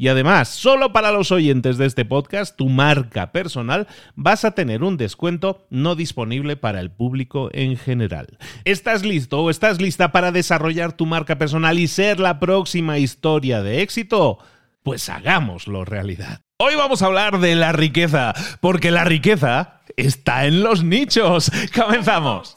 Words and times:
Y 0.00 0.06
además, 0.06 0.48
solo 0.48 0.92
para 0.92 1.10
los 1.10 1.32
oyentes 1.32 1.76
de 1.76 1.84
este 1.84 2.04
podcast, 2.04 2.56
tu 2.56 2.68
marca 2.68 3.32
personal, 3.32 3.88
vas 4.14 4.44
a 4.44 4.52
tener 4.52 4.84
un 4.84 4.96
descuento 4.96 5.66
no 5.70 5.96
disponible 5.96 6.56
para 6.56 6.78
el 6.78 6.92
público 6.92 7.50
en 7.52 7.76
general. 7.76 8.38
¿Estás 8.64 9.04
listo 9.04 9.40
o 9.40 9.50
estás 9.50 9.80
lista 9.80 10.12
para 10.12 10.30
desarrollar 10.30 10.92
tu 10.92 11.04
marca 11.04 11.36
personal 11.36 11.80
y 11.80 11.88
ser 11.88 12.20
la 12.20 12.38
próxima 12.38 12.98
historia 12.98 13.60
de 13.60 13.82
éxito? 13.82 14.38
Pues 14.84 15.08
hagámoslo 15.08 15.84
realidad. 15.84 16.42
Hoy 16.58 16.76
vamos 16.76 17.02
a 17.02 17.06
hablar 17.06 17.40
de 17.40 17.56
la 17.56 17.72
riqueza, 17.72 18.34
porque 18.60 18.92
la 18.92 19.02
riqueza 19.02 19.80
está 19.96 20.46
en 20.46 20.62
los 20.62 20.84
nichos. 20.84 21.50
Comenzamos. 21.74 22.56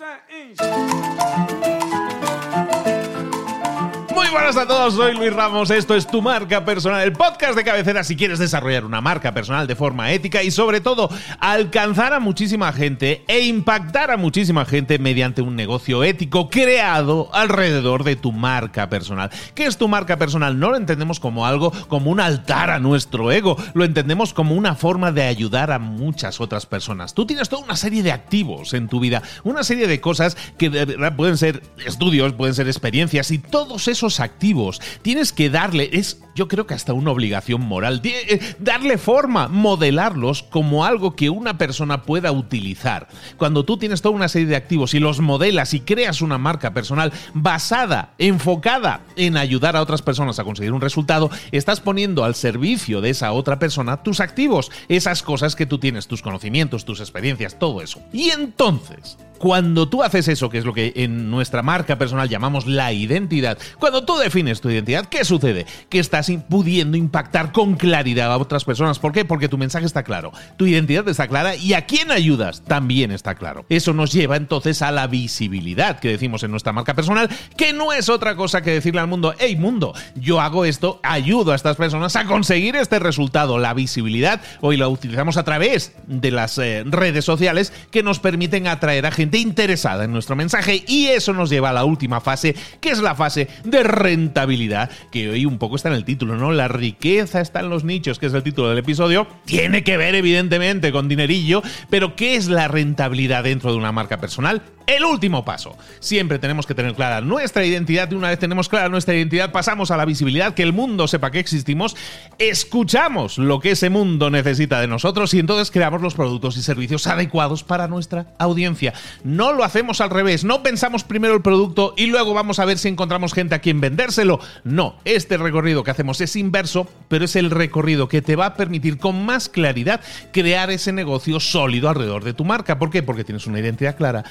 Buenas 4.32 4.56
a 4.56 4.66
todos, 4.66 4.94
soy 4.94 5.14
Luis 5.14 5.34
Ramos, 5.34 5.70
esto 5.72 5.94
es 5.94 6.08
Tu 6.08 6.22
Marca 6.22 6.64
Personal, 6.64 7.04
el 7.04 7.12
podcast 7.12 7.54
de 7.54 7.66
cabecera 7.66 8.02
si 8.06 8.16
quieres 8.16 8.40
desarrollar 8.40 8.86
una 8.86 9.02
marca 9.02 9.34
personal 9.34 9.68
de 9.68 9.76
forma 9.76 10.14
ética 10.14 10.42
y 10.42 10.52
sobre 10.52 10.80
todo 10.80 11.10
alcanzar 11.40 12.14
a 12.14 12.22
muchísima 12.22 12.72
gente 12.72 13.26
e 13.28 13.42
impactar 13.42 14.10
a 14.10 14.16
muchísima 14.16 14.64
gente 14.64 15.00
mediante 15.00 15.42
un 15.42 15.58
negocio 15.58 16.06
ético 16.06 16.50
creado 16.50 17.30
alrededor 17.34 18.06
de 18.06 18.16
tu 18.16 18.32
marca 18.32 18.88
personal. 18.88 19.30
¿Qué 19.54 19.66
es 19.66 19.78
tu 19.78 19.90
marca 19.90 20.18
personal? 20.18 20.58
No 20.58 20.70
lo 20.70 20.78
entendemos 20.78 21.20
como 21.20 21.46
algo, 21.46 21.74
como 21.90 22.10
un 22.10 22.22
altar 22.22 22.70
a 22.70 22.80
nuestro 22.80 23.34
ego, 23.34 23.58
lo 23.74 23.84
entendemos 23.84 24.34
como 24.34 24.56
una 24.56 24.76
forma 24.76 25.12
de 25.12 25.24
ayudar 25.24 25.72
a 25.72 25.80
muchas 25.80 26.40
otras 26.40 26.66
personas. 26.66 27.14
Tú 27.14 27.26
tienes 27.26 27.50
toda 27.50 27.66
una 27.66 27.76
serie 27.76 28.02
de 28.02 28.14
activos 28.14 28.74
en 28.74 28.88
tu 28.88 29.02
vida, 29.02 29.24
una 29.44 29.66
serie 29.66 29.88
de 29.88 30.00
cosas 30.00 30.38
que 30.58 30.70
pueden 31.18 31.38
ser 31.38 31.64
estudios, 31.86 32.32
pueden 32.32 32.56
ser 32.56 32.68
experiencias 32.68 33.32
y 33.32 33.38
todos 33.38 33.90
esos 33.90 34.21
activos. 34.22 34.80
Tienes 35.02 35.34
que 35.34 35.50
darle, 35.50 35.90
es 35.94 36.22
yo 36.36 36.48
creo 36.48 36.66
que 36.66 36.74
hasta 36.74 36.94
una 36.94 37.12
obligación 37.12 37.62
moral, 37.62 38.02
eh, 38.04 38.40
darle 38.60 38.98
forma, 38.98 39.48
modelarlos 39.48 40.44
como 40.44 40.86
algo 40.86 41.16
que 41.16 41.30
una 41.30 41.58
persona 41.58 42.04
pueda 42.04 42.32
utilizar. 42.32 43.08
Cuando 43.38 43.66
tú 43.66 43.78
tienes 43.78 44.02
toda 44.02 44.16
una 44.16 44.30
serie 44.30 44.48
de 44.48 44.56
activos 44.56 44.94
y 44.94 45.00
los 45.00 45.20
modelas 45.20 45.74
y 45.74 45.82
creas 45.82 46.22
una 46.22 46.38
marca 46.38 46.74
personal 46.74 47.12
basada, 47.34 48.14
enfocada 48.18 49.02
en 49.16 49.38
ayudar 49.38 49.76
a 49.76 49.82
otras 49.82 50.02
personas 50.02 50.40
a 50.40 50.44
conseguir 50.44 50.74
un 50.74 50.82
resultado, 50.82 51.30
estás 51.52 51.82
poniendo 51.82 52.24
al 52.24 52.36
servicio 52.36 53.02
de 53.02 53.10
esa 53.10 53.32
otra 53.32 53.60
persona 53.60 54.04
tus 54.04 54.20
activos, 54.20 54.72
esas 54.88 55.24
cosas 55.24 55.56
que 55.56 55.66
tú 55.66 55.80
tienes, 55.80 56.08
tus 56.08 56.22
conocimientos, 56.22 56.86
tus 56.86 57.00
experiencias, 57.00 57.60
todo 57.60 57.82
eso. 57.82 58.02
Y 58.14 58.30
entonces, 58.30 59.18
cuando 59.42 59.90
tú 59.90 60.04
haces 60.04 60.28
eso, 60.28 60.52
que 60.52 60.60
es 60.60 60.66
lo 60.66 60.74
que 60.76 60.94
en 60.98 61.32
nuestra 61.32 61.64
marca 61.64 61.98
personal 61.98 62.30
llamamos 62.30 62.68
la 62.68 62.94
identidad, 62.94 63.58
cuando 63.80 64.04
tú 64.04 64.16
defines 64.18 64.62
tu 64.62 64.70
identidad, 64.70 65.08
¿qué 65.08 65.26
sucede? 65.26 65.66
Que 65.90 65.98
estás 65.98 66.32
pudiendo 66.48 66.96
impactar 66.96 67.52
con 67.52 67.74
claridad 67.74 68.32
a 68.32 68.38
otras 68.38 68.66
personas. 68.66 69.00
¿Por 69.00 69.14
qué? 69.14 69.26
Porque 69.26 69.50
tu 69.50 69.58
mensaje 69.58 69.88
está 69.88 70.04
claro, 70.04 70.32
tu 70.58 70.68
identidad 70.68 71.08
está 71.08 71.28
clara 71.28 71.56
y 71.56 71.74
a 71.74 71.88
quién 71.88 72.12
ayudas 72.12 72.62
también 72.62 73.10
está 73.10 73.34
claro. 73.34 73.66
Eso 73.68 73.94
nos 73.94 74.12
lleva 74.12 74.36
entonces 74.36 74.84
a 74.84 74.92
la 74.92 75.08
visibilidad 75.08 76.00
que 76.00 76.10
decimos 76.10 76.44
en 76.44 76.52
nuestra 76.52 76.72
marca 76.72 76.94
personal, 76.94 77.28
que 77.58 77.74
no 77.74 77.94
es 77.94 78.10
otra 78.10 78.36
cosa 78.36 78.62
que 78.62 78.70
decirle 78.70 79.02
al 79.02 79.08
mundo, 79.08 79.34
hey 79.40 79.56
mundo, 79.56 79.96
yo 80.14 80.40
hago 80.40 80.66
esto, 80.66 81.00
ayudo 81.02 81.52
a 81.52 81.56
estas 81.56 81.78
personas 81.78 82.16
a 82.16 82.26
conseguir 82.26 82.76
este 82.76 83.00
resultado. 83.00 83.58
La 83.58 83.74
visibilidad 83.74 84.40
hoy 84.60 84.78
la 84.78 84.88
utilizamos 84.88 85.38
a 85.38 85.44
través 85.44 85.94
de 86.06 86.30
las 86.30 86.60
eh, 86.60 86.84
redes 86.86 87.26
sociales 87.26 87.74
que 87.90 88.04
nos 88.04 88.20
permiten 88.20 88.68
atraer 88.68 89.08
a 89.08 89.12
gente 89.12 89.31
interesada 89.40 90.04
en 90.04 90.12
nuestro 90.12 90.36
mensaje 90.36 90.84
y 90.88 91.08
eso 91.08 91.34
nos 91.34 91.50
lleva 91.50 91.70
a 91.70 91.74
la 91.74 91.86
última 91.86 92.22
fase, 92.22 92.56
que 92.80 92.90
es 92.90 93.00
la 93.00 93.16
fase 93.16 93.48
de 93.64 93.84
rentabilidad, 93.84 94.90
que 95.12 95.30
hoy 95.30 95.46
un 95.46 95.58
poco 95.58 95.76
está 95.76 95.90
en 95.90 95.96
el 95.96 96.06
título, 96.06 96.36
¿no? 96.38 96.52
La 96.52 96.68
riqueza 96.68 97.42
está 97.42 97.60
en 97.60 97.70
los 97.70 97.84
nichos, 97.84 98.20
que 98.20 98.28
es 98.28 98.34
el 98.34 98.44
título 98.44 98.70
del 98.70 98.80
episodio. 98.80 99.28
Tiene 99.46 99.84
que 99.84 99.98
ver 99.98 100.16
evidentemente 100.16 100.92
con 100.92 101.08
dinerillo, 101.08 101.62
pero 101.90 102.16
¿qué 102.16 102.36
es 102.36 102.48
la 102.48 102.68
rentabilidad 102.68 103.44
dentro 103.44 103.72
de 103.72 103.78
una 103.78 103.92
marca 103.92 104.20
personal? 104.20 104.62
El 104.88 105.06
último 105.06 105.46
paso. 105.46 105.78
Siempre 106.00 106.40
tenemos 106.40 106.66
que 106.66 106.76
tener 106.76 106.94
clara 106.96 107.22
nuestra 107.22 107.66
identidad 107.66 108.12
y 108.12 108.16
una 108.16 108.30
vez 108.30 108.40
tenemos 108.40 108.68
clara 108.68 108.90
nuestra 108.90 109.16
identidad 109.16 109.52
pasamos 109.52 109.92
a 109.92 109.98
la 109.98 110.06
visibilidad, 110.06 110.54
que 110.54 110.64
el 110.64 110.74
mundo 110.74 111.08
sepa 111.08 111.32
que 111.32 111.40
existimos, 111.40 111.96
escuchamos 112.38 113.38
lo 113.38 113.60
que 113.60 113.72
ese 113.72 113.90
mundo 113.90 114.30
necesita 114.30 114.82
de 114.82 114.88
nosotros 114.88 115.34
y 115.34 115.40
entonces 115.40 115.72
creamos 115.72 116.02
los 116.02 116.16
productos 116.16 116.58
y 116.58 116.64
servicios 116.64 117.08
adecuados 117.08 117.64
para 117.64 117.88
nuestra 117.88 118.28
audiencia. 118.38 118.94
No 119.24 119.54
lo 119.54 119.64
hacemos 119.64 120.02
al 120.02 120.10
revés, 120.10 120.44
no 120.44 120.64
pensamos 120.64 121.04
primero 121.04 121.34
el 121.34 121.42
producto 121.42 121.94
y 121.98 122.08
luego 122.08 122.34
vamos 122.34 122.60
a 122.60 122.66
ver 122.66 122.78
si 122.78 122.88
encontramos 122.88 123.34
gente 123.34 123.56
a 123.56 123.60
quien 123.60 123.82
vendérselo. 123.82 124.40
No, 124.64 124.96
este 125.06 125.38
recorrido 125.38 125.84
que 125.84 125.92
hacemos 125.92 126.22
es 126.22 126.36
inverso, 126.36 126.88
pero 127.08 127.26
es 127.26 127.36
el 127.36 127.52
recorrido 127.52 128.08
que 128.08 128.22
te 128.22 128.36
va 128.36 128.48
a 128.48 128.54
permitir 128.56 128.98
con 128.98 129.26
más 129.26 129.50
claridad 129.50 130.02
crear 130.32 130.72
ese 130.72 130.92
negocio 130.92 131.40
sólido 131.40 131.90
alrededor 131.90 132.24
de 132.24 132.34
tu 132.34 132.46
marca. 132.46 132.80
¿Por 132.80 132.90
qué? 132.90 133.04
Porque 133.04 133.24
tienes 133.24 133.48
una 133.48 133.60
identidad 133.60 133.96
clara, 133.96 134.24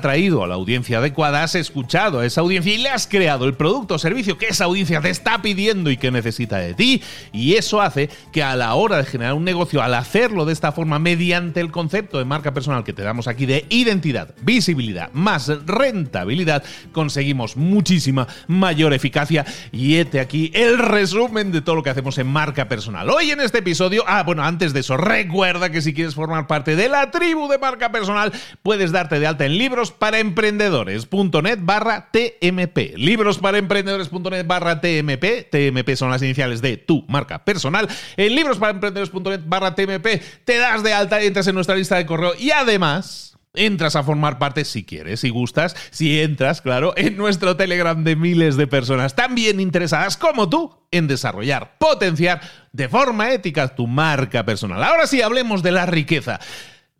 atraído 0.00 0.42
a 0.42 0.46
la 0.46 0.54
audiencia 0.54 0.98
adecuada, 0.98 1.42
has 1.42 1.54
escuchado 1.54 2.20
a 2.20 2.26
esa 2.26 2.40
audiencia 2.40 2.74
y 2.74 2.78
le 2.78 2.88
has 2.88 3.06
creado 3.06 3.44
el 3.44 3.54
producto 3.54 3.94
o 3.94 3.98
servicio 3.98 4.38
que 4.38 4.46
esa 4.46 4.64
audiencia 4.64 5.00
te 5.00 5.10
está 5.10 5.42
pidiendo 5.42 5.90
y 5.90 5.98
que 5.98 6.10
necesita 6.10 6.56
de 6.56 6.74
ti. 6.74 7.02
Y 7.32 7.54
eso 7.54 7.80
hace 7.80 8.08
que 8.32 8.42
a 8.42 8.56
la 8.56 8.74
hora 8.74 8.96
de 8.96 9.04
generar 9.04 9.34
un 9.34 9.44
negocio, 9.44 9.82
al 9.82 9.94
hacerlo 9.94 10.46
de 10.46 10.52
esta 10.52 10.72
forma 10.72 10.98
mediante 10.98 11.60
el 11.60 11.70
concepto 11.70 12.18
de 12.18 12.24
marca 12.24 12.54
personal 12.54 12.82
que 12.82 12.92
te 12.92 13.02
damos 13.02 13.28
aquí 13.28 13.46
de 13.46 13.66
identidad, 13.68 14.34
visibilidad 14.42 15.10
más 15.12 15.48
rentabilidad, 15.66 16.64
conseguimos 16.92 17.56
muchísima 17.56 18.26
mayor 18.48 18.94
eficacia. 18.94 19.44
Y 19.70 19.96
este 19.96 20.20
aquí 20.20 20.50
el 20.54 20.78
resumen 20.78 21.52
de 21.52 21.60
todo 21.60 21.76
lo 21.76 21.82
que 21.82 21.90
hacemos 21.90 22.18
en 22.18 22.26
marca 22.26 22.68
personal. 22.68 23.10
Hoy 23.10 23.30
en 23.30 23.40
este 23.40 23.58
episodio, 23.58 24.04
ah, 24.06 24.22
bueno, 24.22 24.42
antes 24.42 24.72
de 24.72 24.80
eso, 24.80 24.96
recuerda 24.96 25.70
que 25.70 25.82
si 25.82 25.92
quieres 25.92 26.14
formar 26.14 26.46
parte 26.46 26.76
de 26.76 26.88
la 26.88 27.10
tribu 27.10 27.48
de 27.48 27.58
marca 27.58 27.92
personal, 27.92 28.32
puedes 28.62 28.92
darte 28.92 29.20
de 29.20 29.26
alta 29.26 29.46
en 29.46 29.58
libros 29.58 29.79
para 29.90 30.18
emprendedores.net 30.18 31.60
barra 31.62 32.10
TMP. 32.12 32.98
Libros 32.98 33.38
para 33.38 33.56
emprendedores.net 33.56 34.46
barra 34.46 34.82
TMP. 34.82 35.48
TMP 35.50 35.96
son 35.96 36.10
las 36.10 36.20
iniciales 36.20 36.60
de 36.60 36.76
tu 36.76 37.06
marca 37.08 37.42
personal. 37.46 37.88
En 38.18 38.34
libros 38.34 38.58
para 38.58 38.72
emprendedores.net 38.72 39.40
barra 39.46 39.74
TMP 39.74 40.20
te 40.44 40.58
das 40.58 40.82
de 40.82 40.92
alta 40.92 41.22
entras 41.22 41.46
en 41.46 41.54
nuestra 41.54 41.76
lista 41.76 41.96
de 41.96 42.04
correo 42.04 42.32
y 42.38 42.50
además 42.50 43.30
entras 43.54 43.96
a 43.96 44.02
formar 44.02 44.38
parte 44.38 44.64
si 44.64 44.84
quieres, 44.84 45.20
si 45.20 45.30
gustas, 45.30 45.74
si 45.90 46.20
entras, 46.20 46.60
claro, 46.60 46.92
en 46.96 47.16
nuestro 47.16 47.56
Telegram 47.56 48.04
de 48.04 48.16
miles 48.16 48.56
de 48.56 48.66
personas 48.66 49.16
también 49.16 49.60
interesadas 49.60 50.16
como 50.16 50.48
tú 50.48 50.76
en 50.90 51.08
desarrollar, 51.08 51.76
potenciar 51.78 52.40
de 52.72 52.88
forma 52.88 53.32
ética 53.32 53.74
tu 53.74 53.86
marca 53.86 54.44
personal. 54.44 54.82
Ahora 54.82 55.06
sí, 55.06 55.22
hablemos 55.22 55.62
de 55.62 55.72
la 55.72 55.86
riqueza. 55.86 56.40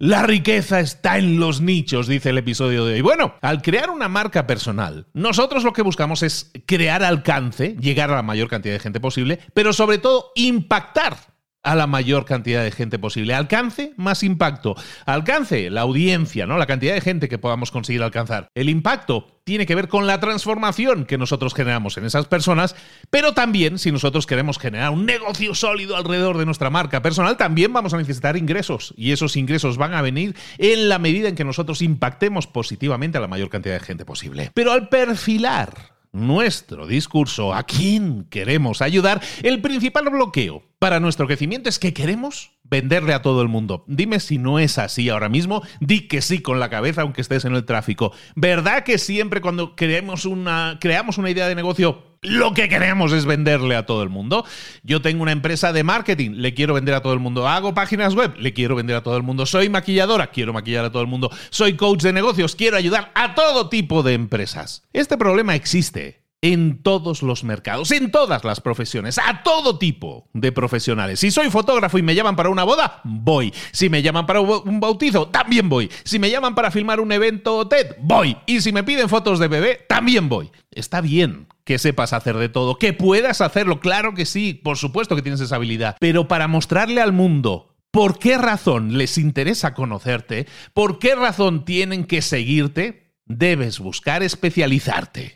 La 0.01 0.23
riqueza 0.23 0.81
está 0.81 1.19
en 1.19 1.39
los 1.39 1.61
nichos, 1.61 2.07
dice 2.07 2.31
el 2.31 2.39
episodio 2.39 2.87
de 2.87 2.95
hoy. 2.95 3.01
Bueno, 3.03 3.35
al 3.43 3.61
crear 3.61 3.91
una 3.91 4.09
marca 4.09 4.47
personal, 4.47 5.07
nosotros 5.13 5.63
lo 5.63 5.75
que 5.75 5.83
buscamos 5.83 6.23
es 6.23 6.53
crear 6.65 7.05
alcance, 7.05 7.77
llegar 7.79 8.11
a 8.11 8.15
la 8.15 8.23
mayor 8.23 8.49
cantidad 8.49 8.73
de 8.73 8.81
gente 8.81 8.99
posible, 8.99 9.39
pero 9.53 9.75
sobre 9.75 9.99
todo 9.99 10.33
impactar 10.37 11.19
a 11.63 11.75
la 11.75 11.87
mayor 11.87 12.25
cantidad 12.25 12.63
de 12.63 12.71
gente 12.71 12.99
posible. 12.99 13.35
Alcance 13.35 13.93
más 13.97 14.23
impacto. 14.23 14.75
Alcance 15.07 15.71
la 15.71 15.83
audiencia, 15.83 16.47
¿no? 16.47 16.59
La 16.59 16.67
cantidad 16.67 16.95
de 16.95 17.01
gente 17.01 17.29
que 17.29 17.39
podamos 17.39 17.71
conseguir 17.71 18.03
alcanzar. 18.03 18.49
El 18.55 18.69
impacto 18.69 19.41
tiene 19.45 19.67
que 19.67 19.75
ver 19.75 19.89
con 19.89 20.07
la 20.07 20.21
transformación 20.21 21.05
que 21.07 21.19
nosotros 21.19 21.55
generamos 21.55 21.97
en 21.97 22.05
esas 22.05 22.27
personas, 22.27 22.77
pero 23.11 23.35
también 23.35 23.79
si 23.79 23.91
nosotros 23.91 24.27
queremos 24.27 24.59
generar 24.59 24.91
un 24.91 25.07
negocio 25.07 25.55
sólido 25.55 25.97
alrededor 25.97 26.39
de 26.39 26.47
nuestra 26.47 26.71
marca 26.71 27.03
personal, 27.03 27.37
también 27.37 27.73
vamos 27.73 27.93
a 27.93 27.97
necesitar 27.97 28.37
ingresos 28.37 28.95
y 28.97 29.13
esos 29.13 29.37
ingresos 29.37 29.77
van 29.77 29.95
a 29.95 30.03
venir 30.03 30.37
en 30.59 30.89
la 30.89 30.99
medida 30.99 31.29
en 31.29 31.35
que 31.35 31.45
nosotros 31.45 31.83
impactemos 31.83 32.47
positivamente 32.47 33.19
a 33.19 33.21
la 33.21 33.29
mayor 33.29 33.51
cantidad 33.51 33.75
de 33.75 33.81
gente 33.81 34.05
posible. 34.05 34.51
Pero 34.55 34.73
al 34.73 34.89
perfilar 34.89 36.00
nuestro 36.13 36.87
discurso, 36.87 37.55
a 37.55 37.65
quién 37.65 38.25
queremos 38.25 38.83
ayudar, 38.83 39.21
el 39.43 39.61
principal 39.61 40.09
bloqueo 40.11 40.63
para 40.79 41.01
nuestro 41.01 41.27
crecimiento 41.27 41.69
es 41.69 41.79
que 41.79 41.93
queremos 41.93 42.53
venderle 42.65 43.13
a 43.13 43.23
todo 43.23 43.43
el 43.43 43.49
mundo. 43.49 43.85
Dime 43.87 44.21
si 44.21 44.39
no 44.39 44.59
es 44.59 44.79
así 44.79 45.09
ahora 45.09 45.29
mismo, 45.29 45.63
di 45.81 46.09
que 46.09 46.23
sí 46.23 46.41
con 46.41 46.61
la 46.61 46.71
cabeza 46.71 47.03
aunque 47.03 47.21
estés 47.21 47.45
en 47.45 47.55
el 47.55 47.65
tráfico. 47.65 48.13
¿Verdad 48.37 48.85
que 48.85 48.99
siempre 48.99 49.41
cuando 49.41 49.75
creemos 49.77 50.25
una, 50.25 50.79
creamos 50.81 51.19
una 51.19 51.31
idea 51.31 51.49
de 51.49 51.55
negocio 51.55 52.10
lo 52.23 52.53
que 52.53 52.69
queremos 52.69 53.13
es 53.13 53.25
venderle 53.25 53.77
a 53.77 53.87
todo 53.87 54.03
el 54.03 54.11
mundo. 54.11 54.45
Yo 54.83 55.01
tengo 55.01 55.23
una 55.23 55.33
empresa 55.33 55.73
de 55.73 55.85
marketing, 55.85 56.33
le 56.35 56.55
quiero 56.55 56.75
vender 56.75 56.95
a 56.95 57.03
todo 57.03 57.15
el 57.15 57.19
mundo. 57.19 57.49
Hago 57.49 57.75
páginas 57.75 58.15
web, 58.15 58.35
le 58.39 58.53
quiero 58.53 58.77
vender 58.77 58.97
a 58.97 59.03
todo 59.03 59.17
el 59.17 59.23
mundo. 59.23 59.47
Soy 59.47 59.69
maquilladora, 59.69 60.29
quiero 60.29 60.53
maquillar 60.53 60.85
a 60.85 60.93
todo 60.93 61.03
el 61.03 61.09
mundo. 61.09 61.31
Soy 61.51 61.77
coach 61.77 62.03
de 62.03 62.13
negocios, 62.13 62.57
quiero 62.57 62.77
ayudar 62.77 63.11
a 63.15 63.35
todo 63.35 63.69
tipo 63.69 64.03
de 64.03 64.15
empresas. 64.15 64.83
Este 64.93 65.17
problema 65.17 65.55
existe 65.55 66.21
en 66.43 66.83
todos 66.83 67.23
los 67.23 67.45
mercados, 67.45 67.91
en 67.91 68.11
todas 68.11 68.45
las 68.45 68.61
profesiones, 68.61 69.19
a 69.19 69.43
todo 69.43 69.79
tipo 69.79 70.29
de 70.33 70.53
profesionales. 70.53 71.21
Si 71.21 71.31
soy 71.31 71.51
fotógrafo 71.51 71.99
y 71.99 72.03
me 72.03 72.15
llaman 72.15 72.37
para 72.37 72.49
una 72.49 72.65
boda, 72.65 73.01
voy. 73.05 73.53
Si 73.73 73.89
me 73.89 74.03
llaman 74.03 74.27
para 74.27 74.41
un 74.41 74.81
bautizo, 74.81 75.29
también 75.29 75.69
voy. 75.69 75.91
Si 76.05 76.19
me 76.19 76.31
llaman 76.31 76.55
para 76.55 76.71
filmar 76.71 77.01
un 77.01 77.13
evento 77.13 77.67
TED, 77.69 77.97
voy. 78.01 78.37
Y 78.47 78.61
si 78.61 78.73
me 78.73 78.85
piden 78.85 79.09
fotos 79.09 79.39
de 79.39 79.49
bebé, 79.49 79.85
también 79.89 80.29
voy. 80.29 80.51
Está 80.71 81.01
bien 81.01 81.47
que 81.71 81.79
sepas 81.79 82.13
hacer 82.13 82.37
de 82.37 82.49
todo, 82.49 82.79
que 82.79 82.93
puedas 82.93 83.41
hacerlo, 83.41 83.79
claro 83.79 84.13
que 84.13 84.27
sí, 84.27 84.55
por 84.55 84.77
supuesto 84.77 85.15
que 85.15 85.23
tienes 85.23 85.41
esa 85.41 85.55
habilidad, 85.55 85.95
pero 86.01 86.27
para 86.27 86.49
mostrarle 86.49 87.01
al 87.01 87.13
mundo 87.13 87.77
por 87.93 88.19
qué 88.19 88.37
razón 88.39 88.99
les 88.99 89.17
interesa 89.19 89.73
conocerte, 89.73 90.49
por 90.75 90.99
qué 90.99 91.15
razón 91.15 91.65
tienen 91.65 92.07
que 92.07 92.23
seguirte, 92.23 93.15
debes 93.25 93.79
buscar 93.79 94.25
especializarte. 94.25 95.33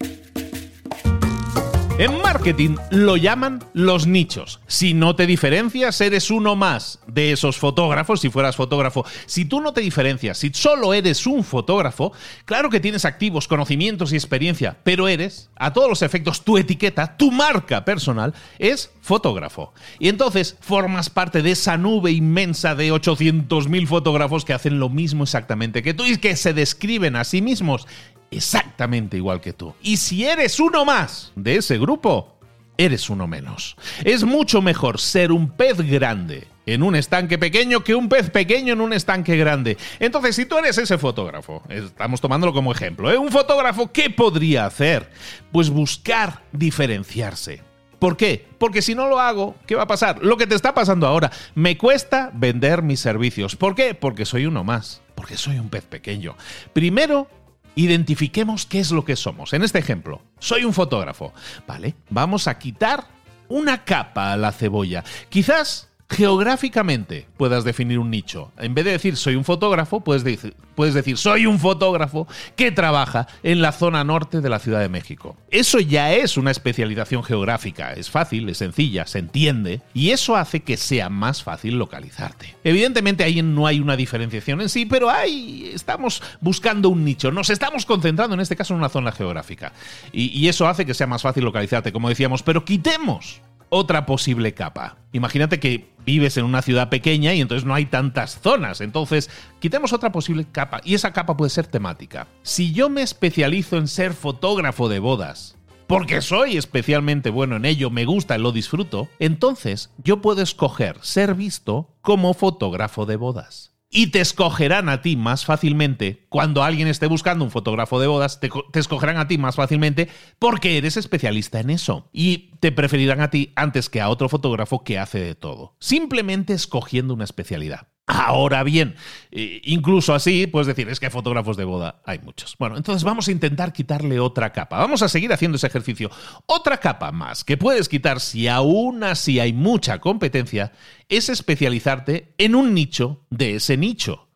En 1.97 2.21
marketing 2.21 2.75
lo 2.91 3.17
llaman 3.17 3.63
los 3.73 4.09
nichos. 4.09 4.59
Si 4.67 4.95
no 4.95 5.15
te 5.15 5.29
diferencias, 5.29 6.01
eres 6.01 6.29
uno 6.33 6.57
más 6.57 6.99
de 7.07 7.31
esos 7.31 7.57
fotógrafos, 7.57 8.21
si 8.21 8.31
fueras 8.31 8.57
fotógrafo. 8.57 9.07
Si 9.27 9.45
tú 9.45 9.61
no 9.61 9.73
te 9.73 9.81
diferencias, 9.81 10.39
si 10.39 10.51
solo 10.53 10.93
eres 10.93 11.25
un 11.25 11.45
fotógrafo, 11.45 12.13
claro 12.47 12.69
que 12.69 12.81
tienes 12.81 13.05
activos, 13.05 13.47
conocimientos 13.47 14.13
y 14.13 14.17
experiencia, 14.17 14.77
pero 14.83 15.07
eres, 15.07 15.51
a 15.55 15.73
todos 15.73 15.89
los 15.89 16.03
efectos, 16.03 16.43
tu 16.43 16.59
etiqueta, 16.59 17.17
tu 17.17 17.31
marca 17.31 17.85
personal 17.85 18.35
es 18.59 18.91
fotógrafo. 19.01 19.73
Y 20.01 20.09
entonces 20.09 20.57
formas 20.61 21.11
parte 21.11 21.43
de 21.43 21.53
esa 21.53 21.77
nube 21.77 22.11
inmensa 22.11 22.75
de 22.75 22.93
800.000 22.93 23.87
fotógrafos 23.87 24.45
que 24.45 24.53
hacen 24.53 24.81
lo 24.81 24.89
mismo 24.89 25.23
exactamente 25.23 25.85
que 25.85 25.95
tú 25.95 26.05
y 26.05 26.17
que 26.17 26.35
se 26.35 26.55
describen 26.55 27.15
a 27.15 27.23
sí 27.23 27.41
mismos 27.41 27.87
exactamente 28.37 29.17
igual 29.17 29.41
que 29.41 29.53
tú. 29.53 29.75
Y 29.83 29.97
si 29.97 30.25
eres 30.25 30.61
uno 30.61 30.85
más 30.85 31.33
de 31.37 31.57
ese 31.57 31.79
grupo, 31.79 32.35
eres 32.77 33.11
uno 33.11 33.27
menos. 33.27 33.77
Es 34.05 34.25
mucho 34.25 34.63
mejor 34.63 35.01
ser 35.01 35.33
un 35.33 35.51
pez 35.51 35.79
grande 35.79 36.49
en 36.67 36.83
un 36.83 36.97
estanque 36.97 37.39
pequeño 37.39 37.85
que 37.85 37.95
un 37.95 38.09
pez 38.09 38.31
pequeño 38.31 38.73
en 38.73 38.81
un 38.81 38.93
estanque 38.93 39.37
grande. 39.37 39.77
Entonces, 40.01 40.37
si 40.37 40.47
tú 40.47 40.59
eres 40.59 40.79
ese 40.79 40.99
fotógrafo, 40.99 41.63
estamos 41.69 42.21
tomándolo 42.21 42.53
como 42.53 42.73
ejemplo, 42.73 43.11
¿eh? 43.11 43.19
un 43.19 43.31
fotógrafo, 43.31 43.93
¿qué 43.93 44.11
podría 44.11 44.67
hacer? 44.67 45.11
Pues 45.53 45.71
buscar 45.71 46.43
diferenciarse. 46.53 47.63
¿Por 47.99 48.17
qué? 48.17 48.47
Porque 48.59 48.83
si 48.83 48.95
no 48.95 49.09
lo 49.09 49.19
hago, 49.19 49.55
¿qué 49.67 49.77
va 49.77 49.85
a 49.85 49.87
pasar? 49.87 50.23
Lo 50.23 50.37
que 50.37 50.47
te 50.47 50.55
está 50.55 50.75
pasando 50.75 51.07
ahora. 51.07 51.31
Me 51.55 51.79
cuesta 51.79 52.31
vender 52.35 52.83
mis 52.83 53.01
servicios. 53.01 53.57
¿Por 53.57 53.75
qué? 53.75 53.95
Porque 53.95 54.27
soy 54.27 54.45
uno 54.45 54.63
más. 54.63 55.01
Porque 55.15 55.39
soy 55.39 55.59
un 55.59 55.71
pez 55.71 55.85
pequeño. 55.85 56.37
Primero, 56.75 57.29
identifiquemos 57.75 58.67
qué 58.67 58.81
es 58.81 58.91
lo 58.91 59.05
que 59.05 59.17
somos. 59.17 59.53
En 59.53 59.63
este 59.63 59.79
ejemplo, 59.79 60.23
soy 60.39 60.65
un 60.65 60.73
fotógrafo. 60.73 61.33
Vale, 61.67 61.95
vamos 62.11 62.49
a 62.49 62.59
quitar 62.59 63.07
una 63.49 63.85
capa 63.85 64.33
a 64.33 64.37
la 64.37 64.53
cebolla. 64.53 65.05
Quizás 65.29 65.91
geográficamente 66.11 67.27
puedas 67.37 67.65
definir 67.65 67.99
un 67.99 68.11
nicho. 68.11 68.53
En 68.59 68.75
vez 68.75 68.85
de 68.85 68.93
decir 68.93 69.17
soy 69.17 69.37
un 69.37 69.45
fotógrafo, 69.45 70.01
puedes 70.01 70.25
decir, 70.25 71.17
soy 71.17 71.47
un 71.47 71.59
fotógrafo 71.59 72.29
que 72.57 72.73
trabaja 72.73 73.27
en 73.43 73.63
la 73.63 73.73
zona 73.73 74.05
norte 74.05 74.41
de 74.41 74.49
la 74.49 74.59
Ciudad 74.59 74.81
de 74.81 74.89
México. 74.89 75.37
Eso 75.51 75.81
ya 75.81 76.13
es 76.13 76.37
una 76.37 76.51
especialización 76.51 77.23
geográfica. 77.23 77.93
Es 77.95 78.11
fácil, 78.11 78.49
es 78.49 78.59
sencilla, 78.59 79.07
se 79.07 79.19
entiende 79.19 79.81
y 79.93 80.11
eso 80.11 80.37
hace 80.37 80.61
que 80.61 80.77
sea 80.77 81.09
más 81.09 81.43
fácil 81.43 81.79
localizarte. 81.79 82.55
Evidentemente 82.65 83.25
ahí 83.25 83.43
no 83.43 83.67
hay 83.67 83.81
una 83.81 83.97
diferenciación 83.97 84.61
en 84.61 84.69
sí, 84.69 84.87
pero 84.87 85.11
ahí 85.11 85.71
estamos 85.73 86.23
buscando 86.41 86.89
un 86.89 87.05
nicho. 87.05 87.33
Nos 87.33 87.51
estamos 87.51 87.87
concentrando 87.87 88.35
en 88.35 88.41
este 88.41 88.57
caso 88.57 88.75
en 88.75 88.79
una 88.79 88.89
zona 88.89 89.13
geográfica 89.13 89.73
y 90.13 90.49
eso 90.49 90.69
hace 90.69 90.87
que 90.87 90.95
sea 90.95 91.07
más 91.07 91.23
fácil 91.23 91.45
localizarte, 91.45 91.93
como 91.93 92.09
decíamos, 92.09 92.43
pero 92.43 92.65
quitemos 92.65 93.41
otra 93.75 94.07
posible 94.07 94.55
capa. 94.55 94.99
Imagínate 95.13 95.59
que 95.59 95.89
vives 96.07 96.37
en 96.37 96.45
una 96.45 96.63
ciudad 96.63 96.91
pequeña 96.91 97.35
y 97.35 97.41
entonces 97.41 97.67
no 97.67 97.75
hay 97.75 97.87
tantas 97.87 98.41
zonas. 98.41 98.81
Entonces, 98.81 99.31
quitemos 99.59 99.93
otra 99.93 100.13
posible 100.13 100.47
capa 100.51 100.81
y 100.85 100.95
esa 100.95 101.13
capa 101.13 101.37
puede 101.37 101.51
ser 101.51 101.67
temática. 101.67 102.29
Si 102.43 102.73
yo 102.73 102.89
me 102.89 103.03
especializo 103.03 103.77
en 103.77 103.89
ser 103.89 104.15
fotógrafo 104.15 104.89
de 104.89 105.01
bodas, 105.01 105.57
porque 105.89 106.23
soy 106.23 106.57
especialmente 106.57 107.31
bueno 107.31 107.57
en 107.57 107.65
ello, 107.65 107.91
me 107.91 108.05
gusta, 108.05 108.39
lo 108.39 108.53
disfruto, 108.53 109.09
entonces 109.19 109.91
yo 109.99 110.23
puedo 110.23 110.41
escoger 110.41 110.99
ser 111.03 111.35
visto 111.35 111.91
como 112.01 112.33
fotógrafo 112.33 113.07
de 113.07 113.17
bodas 113.17 113.74
y 113.95 114.09
te 114.09 114.21
escogerán 114.21 114.89
a 114.89 115.03
ti 115.03 115.15
más 115.15 115.45
fácilmente. 115.45 116.27
Cuando 116.29 116.65
alguien 116.65 116.89
esté 116.89 117.07
buscando 117.07 117.45
un 117.45 117.53
fotógrafo 117.53 118.01
de 118.01 118.09
bodas, 118.09 118.41
te, 118.41 118.51
escogerán 118.75 119.19
a 119.19 119.29
ti 119.29 119.39
más 119.39 119.55
fácilmente 119.55 120.09
porque 120.41 120.77
eres 120.77 120.97
especialista 120.97 121.61
en 121.61 121.71
eso. 121.71 122.11
Y 122.13 122.51
te 122.59 122.73
preferirán 122.73 123.21
a 123.21 123.31
ti 123.31 123.53
antes 123.55 123.89
que 123.89 124.01
a 124.01 124.09
otro 124.09 124.29
fotógrafo 124.29 124.83
que 124.83 124.99
hace 124.99 125.21
de 125.21 125.35
todo. 125.37 125.77
Simplemente 125.79 126.55
escogiendo 126.55 127.15
una 127.15 127.23
especialidad. 127.23 127.94
Ahora 128.07 128.63
bien, 128.65 128.97
incluso 129.31 130.13
así, 130.13 130.47
puedes 130.47 130.67
decir, 130.67 130.89
es 130.91 131.01
que 131.01 131.09
fotógrafos 131.09 131.57
de 131.57 131.65
boda, 131.65 132.03
hay 132.05 132.19
muchos. 132.19 132.55
Bueno, 132.59 132.77
entonces 132.77 133.03
vamos 133.03 133.29
a 133.29 133.33
intentar 133.33 133.73
quitarle 133.73 134.21
otra 134.21 134.53
capa. 134.53 134.77
Vamos 134.77 135.01
a 135.01 135.09
seguir 135.09 135.33
haciendo 135.33 135.57
ese 135.57 135.69
ejercicio. 135.69 136.11
Otra 136.45 136.77
capa 136.77 137.13
más 137.13 137.45
que 137.45 137.57
puedes 137.57 137.89
quitar 137.89 138.21
si 138.21 138.47
aún 138.47 139.05
así 139.05 139.41
hay 139.41 139.55
mucha 139.55 140.01
competencia 140.01 140.73
es 141.09 141.31
especializarte 141.31 142.35
en 142.37 142.55
un 142.55 142.75
nicho 142.75 143.25
de 143.31 143.57
ese 143.57 143.79
nicho, 143.79 144.29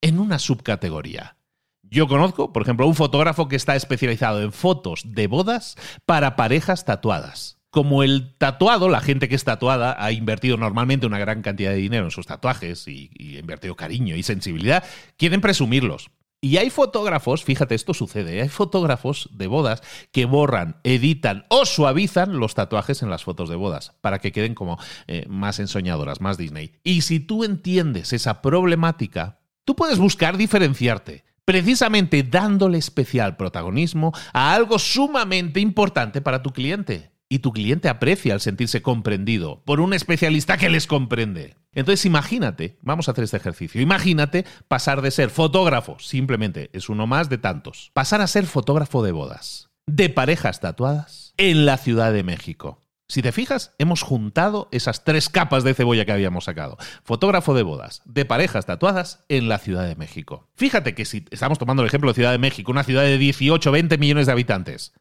en 0.00 0.20
una 0.20 0.38
subcategoría. 0.38 1.36
Yo 1.82 2.06
conozco, 2.06 2.52
por 2.52 2.62
ejemplo, 2.62 2.86
un 2.86 2.94
fotógrafo 2.94 3.48
que 3.48 3.56
está 3.56 3.74
especializado 3.74 4.40
en 4.40 4.52
fotos 4.52 5.02
de 5.04 5.26
bodas 5.26 5.76
para 6.04 6.36
parejas 6.36 6.84
tatuadas 6.84 7.55
como 7.76 8.02
el 8.02 8.32
tatuado, 8.38 8.88
la 8.88 9.02
gente 9.02 9.28
que 9.28 9.34
es 9.34 9.44
tatuada 9.44 10.02
ha 10.02 10.10
invertido 10.10 10.56
normalmente 10.56 11.04
una 11.04 11.18
gran 11.18 11.42
cantidad 11.42 11.72
de 11.72 11.76
dinero 11.76 12.06
en 12.06 12.10
sus 12.10 12.24
tatuajes 12.24 12.88
y, 12.88 13.10
ha 13.36 13.38
invertido 13.38 13.76
cariño 13.76 14.16
y 14.16 14.22
sensibilidad, 14.22 14.82
quieren 15.18 15.42
presumirlos. 15.42 16.10
Y 16.40 16.56
hay 16.56 16.70
fotógrafos, 16.70 17.44
fíjate, 17.44 17.74
esto 17.74 17.92
sucede, 17.92 18.38
¿eh? 18.38 18.42
hay 18.44 18.48
fotógrafos 18.48 19.28
de 19.30 19.46
bodas 19.46 19.82
que 20.10 20.24
borran, 20.24 20.80
editan 20.84 21.44
o 21.50 21.66
suavizan 21.66 22.38
los 22.38 22.54
tatuajes 22.54 23.02
en 23.02 23.10
las 23.10 23.24
fotos 23.24 23.50
de 23.50 23.56
bodas 23.56 23.92
para 24.00 24.20
que 24.20 24.32
queden 24.32 24.54
como 24.54 24.78
eh, 25.06 25.26
más 25.28 25.58
ensoñadoras, 25.58 26.22
más 26.22 26.38
Disney. 26.38 26.72
Y 26.82 27.02
si 27.02 27.20
tú 27.20 27.44
entiendes 27.44 28.14
esa 28.14 28.40
problemática, 28.40 29.40
tú 29.66 29.76
puedes 29.76 29.98
buscar 29.98 30.38
diferenciarte 30.38 31.26
precisamente 31.44 32.22
dándole 32.22 32.78
especial 32.78 33.36
protagonismo 33.36 34.14
a 34.32 34.54
algo 34.54 34.78
sumamente 34.78 35.60
importante 35.60 36.22
para 36.22 36.42
tu 36.42 36.54
cliente 36.54 37.14
y 37.28 37.40
tu 37.40 37.52
cliente 37.52 37.88
aprecia 37.88 38.34
al 38.34 38.40
sentirse 38.40 38.82
comprendido 38.82 39.62
por 39.64 39.80
un 39.80 39.94
especialista 39.94 40.56
que 40.56 40.70
les 40.70 40.86
comprende. 40.86 41.56
Entonces 41.72 42.06
imagínate, 42.06 42.78
vamos 42.82 43.08
a 43.08 43.12
hacer 43.12 43.24
este 43.24 43.36
ejercicio, 43.36 43.80
imagínate 43.80 44.44
pasar 44.68 45.02
de 45.02 45.10
ser 45.10 45.30
fotógrafo, 45.30 45.98
simplemente 45.98 46.70
es 46.72 46.88
uno 46.88 47.06
más 47.06 47.28
de 47.28 47.38
tantos, 47.38 47.90
pasar 47.92 48.20
a 48.20 48.26
ser 48.26 48.46
fotógrafo 48.46 49.02
de 49.02 49.12
bodas, 49.12 49.68
de 49.86 50.08
parejas 50.08 50.60
tatuadas, 50.60 51.34
en 51.36 51.66
la 51.66 51.76
Ciudad 51.76 52.12
de 52.12 52.22
México. 52.22 52.80
Si 53.08 53.22
te 53.22 53.30
fijas, 53.30 53.72
hemos 53.78 54.02
juntado 54.02 54.68
esas 54.72 55.04
tres 55.04 55.28
capas 55.28 55.62
de 55.62 55.74
cebolla 55.74 56.04
que 56.04 56.10
habíamos 56.10 56.44
sacado. 56.44 56.76
Fotógrafo 57.04 57.54
de 57.54 57.62
bodas, 57.62 58.02
de 58.04 58.24
parejas 58.24 58.66
tatuadas 58.66 59.24
en 59.28 59.48
la 59.48 59.58
Ciudad 59.58 59.86
de 59.86 59.94
México. 59.94 60.48
Fíjate 60.56 60.96
que 60.96 61.04
si 61.04 61.24
estamos 61.30 61.58
tomando 61.58 61.82
el 61.82 61.88
ejemplo 61.88 62.10
de 62.10 62.14
Ciudad 62.14 62.32
de 62.32 62.38
México, 62.38 62.72
una 62.72 62.82
ciudad 62.82 63.02
de 63.02 63.16
18, 63.16 63.70
20 63.70 63.98
millones 63.98 64.26
de 64.26 64.32
habitantes, 64.32 64.92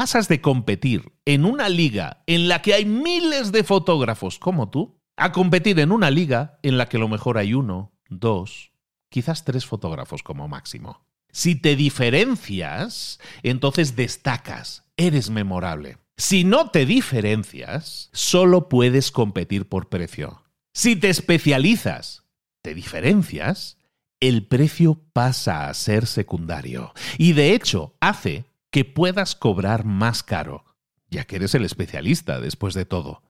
pasas 0.00 0.28
de 0.28 0.40
competir 0.40 1.12
en 1.26 1.44
una 1.44 1.68
liga 1.68 2.24
en 2.26 2.48
la 2.48 2.62
que 2.62 2.72
hay 2.72 2.86
miles 2.86 3.52
de 3.52 3.64
fotógrafos 3.64 4.38
como 4.38 4.70
tú 4.70 4.98
a 5.18 5.30
competir 5.30 5.78
en 5.78 5.92
una 5.92 6.10
liga 6.10 6.58
en 6.62 6.78
la 6.78 6.88
que 6.88 6.96
a 6.96 7.00
lo 7.00 7.08
mejor 7.08 7.36
hay 7.36 7.52
uno, 7.52 7.92
dos, 8.08 8.72
quizás 9.10 9.44
tres 9.44 9.66
fotógrafos 9.66 10.22
como 10.22 10.48
máximo. 10.48 11.04
Si 11.30 11.54
te 11.54 11.76
diferencias, 11.76 13.20
entonces 13.42 13.94
destacas, 13.94 14.86
eres 14.96 15.28
memorable. 15.28 15.98
Si 16.16 16.44
no 16.44 16.70
te 16.70 16.86
diferencias, 16.86 18.08
solo 18.14 18.70
puedes 18.70 19.10
competir 19.10 19.68
por 19.68 19.90
precio. 19.90 20.44
Si 20.72 20.96
te 20.96 21.10
especializas, 21.10 22.24
te 22.62 22.74
diferencias, 22.74 23.76
el 24.18 24.46
precio 24.46 25.02
pasa 25.12 25.68
a 25.68 25.74
ser 25.74 26.06
secundario 26.06 26.94
y 27.18 27.34
de 27.34 27.52
hecho 27.52 27.96
hace 28.00 28.46
que 28.70 28.84
puedas 28.84 29.34
cobrar 29.34 29.84
más 29.84 30.22
caro, 30.22 30.64
ya 31.10 31.24
que 31.24 31.36
eres 31.36 31.54
el 31.54 31.64
especialista 31.64 32.40
después 32.40 32.74
de 32.74 32.84
todo. 32.84 33.22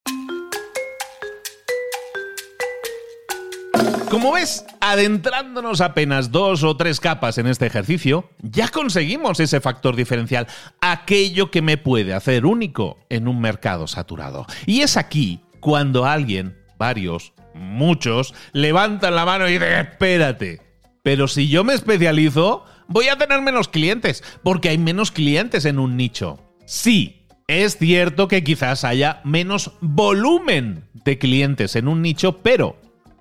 Como 4.11 4.33
ves, 4.33 4.67
adentrándonos 4.81 5.81
apenas 5.81 6.33
dos 6.33 6.65
o 6.65 6.77
tres 6.77 6.99
capas 6.99 7.39
en 7.39 7.47
este 7.47 7.67
ejercicio, 7.67 8.29
ya 8.43 8.69
conseguimos 8.69 9.39
ese 9.39 9.61
factor 9.61 9.95
diferencial, 9.95 10.49
aquello 10.81 11.51
que 11.53 11.63
me 11.63 11.79
puede 11.79 12.13
hacer 12.13 12.45
único 12.45 12.99
en 13.09 13.29
un 13.29 13.41
mercado 13.41 13.87
saturado. 13.87 14.47
Y 14.67 14.81
es 14.81 14.97
aquí 14.97 15.41
cuando 15.61 16.07
alguien, 16.07 16.59
varios, 16.77 17.33
muchos, 17.55 18.35
levantan 18.53 19.15
la 19.15 19.25
mano 19.25 19.49
y 19.49 19.53
dicen, 19.53 19.73
espérate, 19.75 20.61
pero 21.03 21.29
si 21.29 21.49
yo 21.49 21.63
me 21.63 21.75
especializo, 21.75 22.65
voy 22.91 23.09
a 23.09 23.17
tener 23.17 23.41
menos 23.41 23.69
clientes, 23.69 24.23
porque 24.43 24.69
hay 24.69 24.77
menos 24.77 25.11
clientes 25.11 25.65
en 25.65 25.79
un 25.79 25.97
nicho. 25.97 26.39
Sí, 26.67 27.27
es 27.49 27.79
cierto 27.79 28.29
que 28.29 28.45
quizás 28.45 28.85
haya 28.85 29.23
menos 29.25 29.73
volumen 29.81 30.85
de 30.93 31.19
clientes 31.19 31.75
en 31.75 31.89
un 31.89 32.03
nicho, 32.03 32.43
pero 32.43 32.77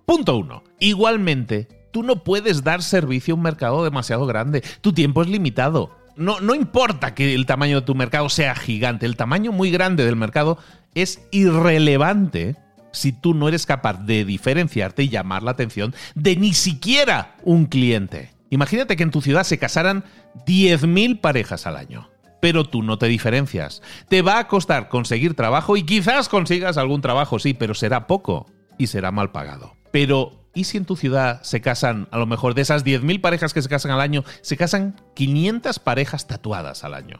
Punto 0.09 0.37
uno. 0.37 0.63
Igualmente, 0.79 1.67
tú 1.91 2.01
no 2.01 2.23
puedes 2.23 2.63
dar 2.63 2.81
servicio 2.81 3.35
a 3.35 3.37
un 3.37 3.43
mercado 3.43 3.83
demasiado 3.83 4.25
grande. 4.25 4.63
Tu 4.81 4.91
tiempo 4.91 5.21
es 5.21 5.27
limitado. 5.27 5.95
No, 6.15 6.39
no 6.39 6.55
importa 6.55 7.13
que 7.13 7.35
el 7.35 7.45
tamaño 7.45 7.81
de 7.81 7.85
tu 7.85 7.93
mercado 7.93 8.27
sea 8.27 8.55
gigante, 8.55 9.05
el 9.05 9.15
tamaño 9.15 9.51
muy 9.51 9.69
grande 9.69 10.03
del 10.03 10.15
mercado 10.15 10.57
es 10.95 11.21
irrelevante 11.29 12.55
si 12.91 13.11
tú 13.11 13.35
no 13.35 13.49
eres 13.49 13.67
capaz 13.67 14.03
de 14.03 14.25
diferenciarte 14.25 15.03
y 15.03 15.09
llamar 15.09 15.43
la 15.43 15.51
atención 15.51 15.93
de 16.15 16.37
ni 16.37 16.53
siquiera 16.53 17.35
un 17.43 17.67
cliente. 17.67 18.31
Imagínate 18.49 18.95
que 18.95 19.03
en 19.03 19.11
tu 19.11 19.21
ciudad 19.21 19.43
se 19.43 19.59
casaran 19.59 20.03
10.000 20.45 21.21
parejas 21.21 21.67
al 21.67 21.77
año 21.77 22.09
pero 22.39 22.63
tú 22.63 22.83
no 22.83 22.97
te 22.97 23.07
diferencias. 23.07 23.81
Te 24.07 24.21
va 24.21 24.39
a 24.39 24.47
costar 24.47 24.89
conseguir 24.89 25.35
trabajo 25.35 25.77
y 25.77 25.83
quizás 25.83 26.29
consigas 26.29 26.77
algún 26.77 27.01
trabajo, 27.01 27.39
sí, 27.39 27.53
pero 27.53 27.73
será 27.73 28.07
poco 28.07 28.45
y 28.77 28.87
será 28.87 29.11
mal 29.11 29.31
pagado. 29.31 29.75
Pero, 29.91 30.47
¿y 30.53 30.65
si 30.65 30.77
en 30.77 30.85
tu 30.85 30.95
ciudad 30.95 31.41
se 31.43 31.61
casan, 31.61 32.07
a 32.11 32.17
lo 32.17 32.25
mejor 32.25 32.53
de 32.53 32.61
esas 32.61 32.85
10.000 32.85 33.21
parejas 33.21 33.53
que 33.53 33.61
se 33.61 33.69
casan 33.69 33.91
al 33.91 34.01
año, 34.01 34.23
se 34.41 34.57
casan 34.57 34.95
500 35.15 35.79
parejas 35.79 36.27
tatuadas 36.27 36.83
al 36.83 36.93
año? 36.93 37.19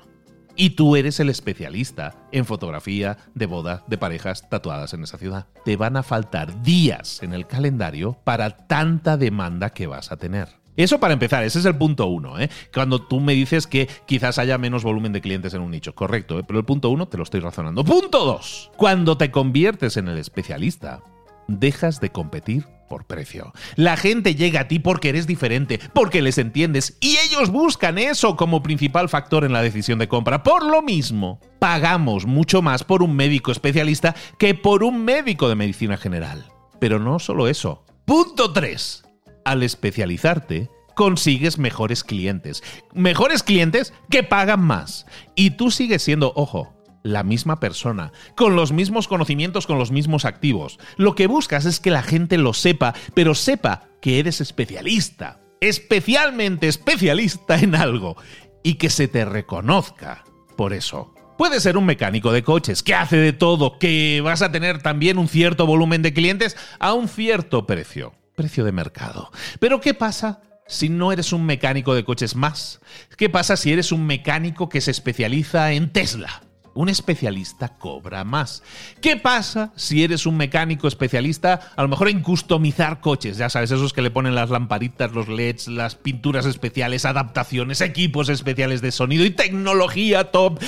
Y 0.56 0.72
tú 0.72 0.98
eres 0.98 1.22
el 1.22 1.30
especialista 1.30 2.16
en 2.34 2.46
fotografía 2.46 3.18
de 3.34 3.46
boda 3.46 3.86
de 3.88 3.98
parejas 3.98 4.50
tatuadas 4.50 4.94
en 4.94 5.04
esa 5.04 5.18
ciudad. 5.18 5.48
Te 5.64 5.78
van 5.78 5.96
a 5.96 6.04
faltar 6.04 6.62
días 6.64 7.24
en 7.24 7.34
el 7.34 7.48
calendario 7.48 8.18
para 8.26 8.68
tanta 8.68 9.16
demanda 9.16 9.70
que 9.70 9.88
vas 9.88 10.12
a 10.12 10.18
tener. 10.18 10.50
Eso 10.80 10.98
para 10.98 11.12
empezar, 11.12 11.44
ese 11.44 11.60
es 11.60 11.66
el 11.66 11.76
punto 11.76 12.06
uno. 12.06 12.40
¿eh? 12.40 12.50
Cuando 12.74 13.02
tú 13.02 13.20
me 13.20 13.34
dices 13.34 13.68
que 13.68 13.90
quizás 14.06 14.40
haya 14.40 14.58
menos 14.58 14.82
volumen 14.82 15.12
de 15.12 15.20
clientes 15.20 15.54
en 15.54 15.60
un 15.60 15.72
nicho. 15.72 15.94
Correcto, 15.94 16.40
¿eh? 16.40 16.44
pero 16.48 16.58
el 16.58 16.64
punto 16.64 16.90
uno 16.90 17.10
te 17.10 17.18
lo 17.18 17.24
estoy 17.24 17.42
razonando. 17.42 17.84
Punto 17.84 18.24
dos. 18.24 18.72
Cuando 18.78 19.18
te 19.18 19.30
conviertes 19.30 19.98
en 19.98 20.08
el 20.08 20.18
especialista, 20.18 21.04
dejas 21.50 22.00
de 22.00 22.14
competir 22.14 22.66
por 22.88 23.04
precio. 23.04 23.52
La 23.76 23.98
gente 23.98 24.36
llega 24.36 24.62
a 24.62 24.68
ti 24.70 24.80
porque 24.80 25.10
eres 25.10 25.28
diferente, 25.28 25.82
porque 25.92 26.22
les 26.22 26.38
entiendes 26.38 26.98
y 27.02 27.18
ellos 27.28 27.50
buscan 27.50 27.98
eso 27.98 28.38
como 28.38 28.64
principal 28.64 29.10
factor 29.10 29.44
en 29.44 29.52
la 29.52 29.62
decisión 29.62 30.00
de 30.00 30.08
compra. 30.08 30.44
Por 30.44 30.64
lo 30.64 30.82
mismo, 30.82 31.42
pagamos 31.60 32.26
mucho 32.26 32.62
más 32.62 32.86
por 32.86 33.04
un 33.04 33.18
médico 33.18 33.52
especialista 33.52 34.16
que 34.38 34.56
por 34.56 34.86
un 34.86 35.04
médico 35.04 35.50
de 35.50 35.56
medicina 35.56 35.98
general. 35.98 36.46
Pero 36.80 37.00
no 37.00 37.20
solo 37.20 37.50
eso. 37.50 37.84
Punto 38.06 38.54
3. 38.54 39.09
Al 39.50 39.64
especializarte, 39.64 40.70
consigues 40.94 41.58
mejores 41.58 42.04
clientes. 42.04 42.62
Mejores 42.94 43.42
clientes 43.42 43.94
que 44.12 44.22
pagan 44.22 44.62
más. 44.62 45.08
Y 45.34 45.50
tú 45.50 45.72
sigues 45.72 46.04
siendo, 46.04 46.34
ojo, 46.36 46.76
la 47.02 47.24
misma 47.24 47.60
persona, 47.60 48.12
con 48.38 48.56
los 48.56 48.72
mismos 48.72 49.08
conocimientos, 49.08 49.66
con 49.66 49.80
los 49.80 49.90
mismos 49.90 50.26
activos. 50.26 50.78
Lo 50.98 51.16
que 51.16 51.26
buscas 51.26 51.66
es 51.66 51.80
que 51.80 51.90
la 51.90 52.04
gente 52.04 52.38
lo 52.38 52.54
sepa, 52.54 52.94
pero 53.16 53.34
sepa 53.34 53.88
que 54.04 54.20
eres 54.20 54.40
especialista, 54.40 55.40
especialmente 55.62 56.68
especialista 56.68 57.58
en 57.58 57.74
algo, 57.74 58.18
y 58.62 58.76
que 58.76 58.92
se 58.92 59.08
te 59.08 59.26
reconozca 59.26 60.26
por 60.58 60.74
eso. 60.74 61.16
Puede 61.40 61.60
ser 61.60 61.76
un 61.76 61.88
mecánico 61.88 62.32
de 62.32 62.44
coches 62.44 62.84
que 62.84 62.94
hace 62.94 63.18
de 63.18 63.34
todo, 63.34 63.80
que 63.80 64.22
vas 64.24 64.44
a 64.44 64.52
tener 64.52 64.84
también 64.84 65.18
un 65.18 65.28
cierto 65.28 65.66
volumen 65.66 66.04
de 66.04 66.14
clientes 66.14 66.56
a 66.78 66.94
un 66.94 67.08
cierto 67.08 67.66
precio, 67.66 68.14
precio 68.40 68.64
de 68.64 68.72
mercado. 68.72 69.32
Pero 69.60 69.82
¿qué 69.82 69.94
pasa 69.94 70.40
si 70.66 70.88
no 70.88 71.12
eres 71.12 71.34
un 71.34 71.46
mecánico 71.46 71.94
de 71.94 72.06
coches 72.06 72.38
más? 72.38 72.80
¿Qué 73.18 73.28
pasa 73.28 73.58
si 73.58 73.74
eres 73.74 73.92
un 73.92 74.06
mecánico 74.06 74.70
que 74.70 74.80
se 74.80 74.92
especializa 74.92 75.74
en 75.74 75.92
Tesla? 75.92 76.42
un 76.76 76.88
especialista 76.88 77.78
cobra 77.78 78.24
más. 78.24 78.64
¿Qué 79.02 79.18
pasa 79.18 79.74
si 79.76 80.04
eres 80.04 80.26
un 80.26 80.38
mecánico 80.38 80.88
especialista, 80.88 81.60
a 81.76 81.82
lo 81.82 81.90
mejor 81.90 82.08
en 82.08 82.22
customizar 82.22 83.02
coches? 83.02 83.36
Ya 83.36 83.50
sabes, 83.50 83.72
esos 83.72 83.92
que 83.92 84.02
le 84.02 84.12
ponen 84.12 84.36
las 84.36 84.50
lamparitas, 84.50 85.12
los 85.12 85.28
LEDs, 85.28 85.68
las 85.68 85.96
pinturas 85.96 86.46
especiales, 86.46 87.04
adaptaciones, 87.04 87.82
equipos 87.82 88.30
especiales 88.30 88.82
de 88.82 88.94
sonido 88.94 89.26
y 89.26 89.32
tecnología 89.32 90.32
top. 90.32 90.62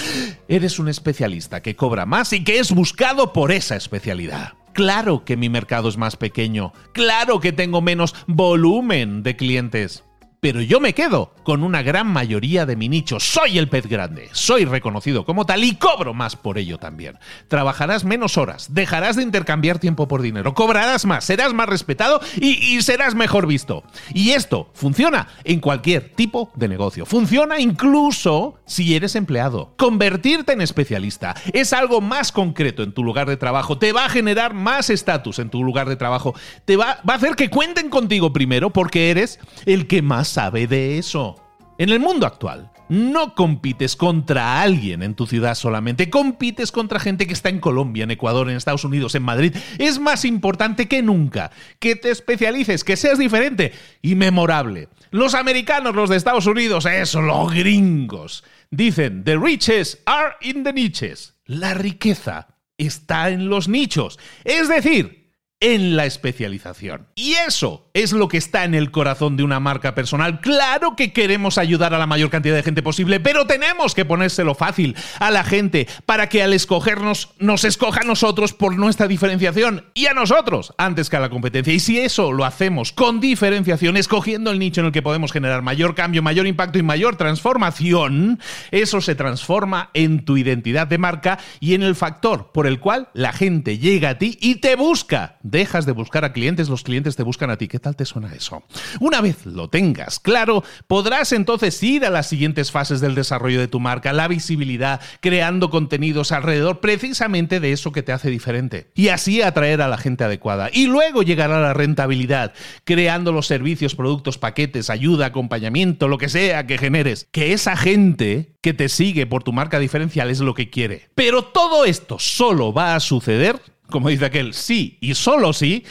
Eres 0.50 0.80
un 0.80 0.90
especialista 0.90 1.62
que 1.62 1.78
cobra 1.78 2.06
más 2.06 2.34
y 2.34 2.44
que 2.44 2.60
es 2.60 2.74
buscado 2.74 3.32
por 3.32 3.54
esa 3.54 3.78
especialidad. 3.78 4.56
Claro 4.74 5.26
que 5.26 5.38
mi 5.38 5.50
mercado 5.50 5.90
es 5.90 5.98
más 5.98 6.16
pequeño, 6.16 6.74
claro 6.94 7.40
que 7.40 7.52
tengo 7.52 7.82
menos 7.82 8.16
volumen 8.28 9.24
de 9.24 9.36
clientes 9.36 10.04
pero 10.42 10.60
yo 10.60 10.80
me 10.80 10.96
quedo 10.96 11.36
con 11.44 11.64
una 11.64 11.84
gran 11.84 12.08
mayoría 12.08 12.66
de 12.66 12.76
mi 12.76 12.90
nicho. 12.90 13.20
Soy 13.20 13.60
el 13.60 13.70
pez 13.70 13.86
grande, 13.86 14.28
soy 14.32 14.66
reconocido 14.66 15.24
como 15.24 15.46
tal 15.46 15.64
y 15.64 15.76
cobro 15.76 16.16
más 16.16 16.36
por 16.36 16.58
ello 16.58 16.80
también. 16.80 17.20
Trabajarás 17.48 18.06
menos 18.06 18.40
horas, 18.40 18.74
dejarás 18.74 19.16
de 19.16 19.22
intercambiar 19.22 19.78
tiempo 19.78 20.08
por 20.08 20.24
dinero, 20.24 20.56
cobrarás 20.56 21.06
más, 21.06 21.26
serás 21.26 21.54
más 21.54 21.70
respetado 21.70 22.20
y, 22.38 22.82
serás 22.82 23.14
mejor 23.14 23.46
visto. 23.46 23.84
Y 24.16 24.32
esto 24.32 24.72
funciona 24.74 25.28
en 25.44 25.60
cualquier 25.60 26.10
tipo 26.16 26.52
de 26.56 26.68
negocio. 26.68 27.06
Funciona 27.06 27.60
incluso 27.60 28.56
si 28.66 28.96
eres 28.96 29.16
empleado. 29.16 29.76
Convertirte 29.78 30.54
en 30.54 30.62
especialista 30.62 31.36
es 31.54 31.72
algo 31.72 32.02
más 32.02 32.32
concreto 32.32 32.82
en 32.82 32.94
tu 32.94 33.04
lugar 33.04 33.30
de 33.30 33.38
trabajo, 33.38 33.78
te 33.78 33.94
va 33.94 34.06
a 34.06 34.10
generar 34.10 34.56
más 34.56 34.90
estatus 34.90 35.38
en 35.38 35.52
tu 35.52 35.64
lugar 35.64 35.88
de 35.88 35.98
trabajo, 35.98 36.34
te 36.66 36.78
va, 36.78 37.00
va 37.08 37.14
a 37.14 37.18
hacer 37.18 37.36
que 37.36 37.52
cuenten 37.52 37.92
contigo 37.92 38.34
primero 38.34 38.72
porque 38.72 39.12
eres 39.12 39.40
el 39.68 39.86
que 39.86 40.02
más 40.02 40.31
sabe 40.32 40.68
de 40.68 40.98
eso. 40.98 41.36
En 41.78 41.90
el 41.90 42.00
mundo 42.00 42.28
actual, 42.28 42.72
no 42.90 43.36
compites 43.36 43.96
contra 43.96 44.62
alguien 44.62 45.02
en 45.02 45.16
tu 45.16 45.26
ciudad 45.26 45.56
solamente, 45.56 46.10
compites 46.10 46.72
contra 46.72 47.00
gente 47.00 47.26
que 47.26 47.34
está 47.34 47.50
en 47.50 47.60
Colombia, 47.60 48.04
en 48.04 48.12
Ecuador, 48.12 48.50
en 48.50 48.56
Estados 48.56 48.84
Unidos, 48.84 49.16
en 49.16 49.24
Madrid. 49.24 49.56
Es 49.80 49.98
más 49.98 50.24
importante 50.24 50.88
que 50.88 51.02
nunca 51.02 51.52
que 51.80 51.96
te 51.96 52.12
especialices, 52.12 52.84
que 52.84 52.98
seas 52.98 53.18
diferente 53.18 53.74
y 54.02 54.16
memorable. 54.16 54.90
Los 55.10 55.34
americanos, 55.34 55.96
los 55.96 56.10
de 56.10 56.18
Estados 56.18 56.46
Unidos, 56.46 56.86
eso, 56.86 57.22
los 57.22 57.54
gringos, 57.54 58.44
dicen, 58.70 59.24
the 59.24 59.38
riches 59.38 60.02
are 60.06 60.36
in 60.42 60.64
the 60.64 60.74
niches. 60.74 61.36
La 61.46 61.74
riqueza 61.74 62.58
está 62.78 63.30
en 63.30 63.50
los 63.50 63.68
nichos. 63.68 64.20
Es 64.44 64.70
decir, 64.70 65.22
en 65.62 65.96
la 65.96 66.06
especialización. 66.06 67.08
Y 67.16 67.34
eso 67.48 67.90
es 67.94 68.14
lo 68.14 68.28
que 68.28 68.38
está 68.38 68.64
en 68.64 68.74
el 68.74 68.92
corazón 68.92 69.38
de 69.38 69.44
una 69.44 69.60
marca 69.60 69.96
personal. 69.96 70.40
Claro 70.42 70.96
que 70.96 71.14
queremos 71.14 71.58
ayudar 71.58 71.94
a 71.94 72.00
la 72.00 72.08
mayor 72.08 72.30
cantidad 72.30 72.56
de 72.56 72.64
gente 72.64 72.84
posible, 72.84 73.20
pero 73.20 73.46
tenemos 73.46 73.94
que 73.94 74.06
ponérselo 74.06 74.56
fácil 74.56 74.96
a 75.20 75.32
la 75.32 75.44
gente 75.44 75.88
para 76.06 76.30
que 76.30 76.44
al 76.44 76.54
escogernos 76.54 77.30
nos 77.40 77.64
escoja 77.64 78.02
a 78.02 78.06
nosotros 78.06 78.54
por 78.54 78.76
nuestra 78.78 79.08
diferenciación 79.08 79.86
y 79.94 80.06
a 80.06 80.14
nosotros 80.14 80.74
antes 80.78 81.10
que 81.10 81.18
a 81.18 81.20
la 81.20 81.30
competencia. 81.30 81.74
Y 81.74 81.80
si 81.80 82.00
eso 82.00 82.32
lo 82.32 82.46
hacemos 82.46 82.92
con 82.92 83.20
diferenciación, 83.20 83.98
escogiendo 83.98 84.52
el 84.52 84.60
nicho 84.60 84.82
en 84.82 84.88
el 84.88 84.94
que 84.94 85.02
podemos 85.02 85.32
generar 85.32 85.62
mayor 85.62 85.96
cambio, 85.96 86.22
mayor 86.22 86.48
impacto 86.48 86.80
y 86.80 86.84
mayor 86.84 87.16
transformación, 87.18 88.40
eso 88.72 89.02
se 89.02 89.16
transforma 89.16 89.90
en 89.94 90.26
tu 90.26 90.38
identidad 90.38 90.88
de 90.88 90.98
marca 90.98 91.40
y 91.60 91.74
en 91.74 91.84
el 91.84 91.96
factor 91.96 92.52
por 92.54 92.68
el 92.68 92.80
cual 92.80 93.10
la 93.14 93.34
gente 93.34 93.78
llega 93.78 94.10
a 94.10 94.18
ti 94.18 94.38
y 94.42 94.56
te 94.56 94.76
busca 94.76 95.38
dejas 95.44 95.86
de 95.86 95.92
buscar 95.92 96.26
a 96.26 96.34
clientes, 96.34 96.70
los 96.70 96.84
clientes 96.84 97.16
te 97.16 97.24
buscan 97.24 97.50
a 97.50 97.58
ti. 97.58 97.68
¿Qué 97.68 97.80
tal 97.82 97.96
te 97.96 98.06
suena 98.06 98.34
eso? 98.34 98.64
Una 99.00 99.20
vez 99.22 99.46
lo 99.46 99.70
tengas 99.70 100.20
claro, 100.20 100.64
podrás 100.88 101.32
entonces 101.32 101.82
ir 101.84 102.06
a 102.06 102.10
las 102.10 102.28
siguientes 102.28 102.72
fases 102.72 103.02
del 103.02 103.16
desarrollo 103.16 103.60
de 103.60 103.68
tu 103.68 103.80
marca, 103.80 104.14
la 104.14 104.28
visibilidad, 104.28 105.02
creando 105.20 105.70
contenidos 105.70 106.32
alrededor 106.32 106.80
precisamente 106.80 107.60
de 107.60 107.72
eso 107.72 107.92
que 107.92 108.04
te 108.04 108.12
hace 108.12 108.30
diferente. 108.30 108.92
Y 108.96 109.10
así 109.10 109.42
atraer 109.42 109.82
a 109.82 109.88
la 109.88 109.98
gente 109.98 110.24
adecuada. 110.24 110.70
Y 110.72 110.88
luego 110.88 111.24
llegar 111.24 111.52
a 111.52 111.62
la 111.62 111.74
rentabilidad, 111.74 112.54
creando 112.84 113.32
los 113.32 113.48
servicios, 113.48 113.96
productos, 113.96 114.38
paquetes, 114.38 114.90
ayuda, 114.90 115.28
acompañamiento, 115.28 116.08
lo 116.08 116.18
que 116.18 116.30
sea 116.30 116.68
que 116.68 116.78
generes. 116.78 117.28
Que 117.32 117.54
esa 117.54 117.76
gente 117.76 118.54
que 118.62 118.74
te 118.74 118.90
sigue 118.90 119.26
por 119.26 119.44
tu 119.44 119.54
marca 119.54 119.80
diferencial 119.80 120.30
es 120.30 120.40
lo 120.40 120.54
que 120.54 120.70
quiere. 120.70 121.10
Pero 121.16 121.44
todo 121.44 121.86
esto 121.86 122.20
solo 122.20 122.74
va 122.74 122.96
a 122.96 123.00
suceder, 123.00 123.60
como 123.90 124.10
dice 124.10 124.26
aquel, 124.26 124.54
sí 124.54 124.98
y 125.02 125.16
solo 125.16 125.54
sí, 125.54 125.84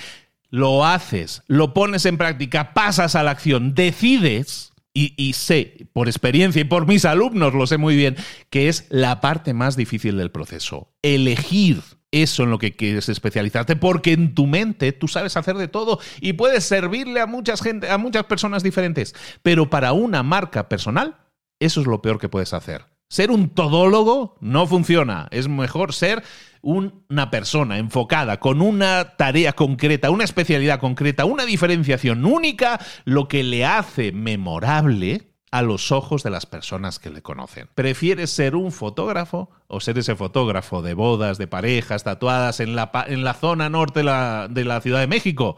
lo 0.51 0.85
haces, 0.85 1.43
lo 1.47 1.75
pones 1.75 2.05
en 2.07 2.19
práctica, 2.19 2.75
pasas 2.75 3.15
a 3.15 3.23
la 3.23 3.31
acción, 3.31 3.75
decides. 3.75 4.69
Y, 4.93 5.33
sé, 5.33 5.87
por 5.95 6.09
experiencia 6.09 6.61
y 6.61 6.65
por 6.65 6.87
mis 6.87 7.05
alumnos, 7.07 7.55
lo 7.55 7.67
sé 7.67 7.79
muy 7.79 7.97
bien, 7.97 8.17
que 8.51 8.69
es 8.69 8.87
la 8.91 9.21
parte 9.21 9.55
más 9.55 9.77
difícil 9.77 10.19
del 10.19 10.33
proceso. 10.33 10.93
Elegir 11.01 11.81
eso 12.11 12.43
en 12.43 12.51
lo 12.51 12.59
que 12.59 12.75
quieres 12.75 13.09
especializarte, 13.09 13.77
porque 13.77 14.13
en 14.13 14.35
tu 14.35 14.47
mente 14.47 14.93
tú 14.93 15.09
sabes 15.09 15.37
hacer 15.37 15.57
de 15.57 15.69
todo 15.69 16.01
y 16.21 16.35
puedes 16.35 16.65
servirle 16.65 17.21
a, 17.21 17.27
muchas 17.27 17.63
gente, 17.63 17.89
a 17.89 17.99
muchas 17.99 18.25
personas 18.25 18.63
diferentes. 18.63 19.15
Pero 19.43 19.71
para 19.71 19.93
una 19.93 20.23
marca 20.23 20.69
personal, 20.69 21.17
eso 21.61 21.81
es 21.81 21.87
lo 21.87 22.03
peor 22.03 22.19
que 22.19 22.29
puedes 22.29 22.53
hacer. 22.53 22.85
Ser 23.11 23.33
un 23.33 23.49
todólogo 23.49 24.37
no 24.41 24.69
funciona. 24.69 25.27
Es 25.33 25.49
mejor 25.49 25.93
ser 25.93 26.23
una 26.63 27.29
persona 27.33 27.79
enfocada 27.79 28.39
con 28.39 28.63
una 28.63 29.17
tarea 29.17 29.53
concreta, 29.53 30.11
una 30.11 30.23
especialidad 30.23 30.79
concreta, 30.79 31.25
una 31.25 31.45
diferenciación 31.45 32.25
única, 32.25 32.79
lo 33.05 33.27
que 33.27 33.43
le 33.43 33.67
hace 33.67 34.13
memorable 34.13 35.33
a 35.51 35.63
los 35.63 35.91
ojos 35.91 36.23
de 36.23 36.31
las 36.31 36.47
personas 36.47 37.01
que 37.01 37.11
le 37.11 37.21
conocen. 37.21 37.69
¿Prefieres 37.75 38.31
ser 38.31 38.55
un 38.55 38.71
fotógrafo 38.71 39.51
o 39.67 39.81
ser 39.81 39.99
ese 39.99 40.15
fotógrafo 40.15 40.81
de 40.81 40.95
bodas, 40.95 41.37
de 41.37 41.49
parejas, 41.49 42.05
tatuadas 42.05 42.61
en 42.61 42.77
la, 42.77 42.93
en 43.09 43.25
la 43.25 43.35
zona 43.35 43.69
norte 43.69 44.01
de 44.01 44.05
la, 44.05 44.47
de 44.49 44.65
la 44.65 44.81
Ciudad 44.81 45.01
de 45.01 45.09
México? 45.09 45.57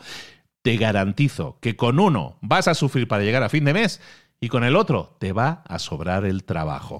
Te 0.62 0.78
garantizo 0.78 1.58
que 1.60 1.76
con 1.76 2.00
uno 2.00 2.38
vas 2.40 2.66
a 2.66 2.74
sufrir 2.74 3.08
para 3.08 3.24
llegar 3.24 3.42
a 3.42 3.50
fin 3.50 3.66
de 3.66 3.74
mes 3.74 4.00
y 4.42 4.48
con 4.48 4.64
el 4.64 4.74
otro 4.74 5.14
te 5.20 5.32
va 5.32 5.62
a 5.68 5.78
sobrar 5.78 6.24
el 6.24 6.42
trabajo. 6.42 6.98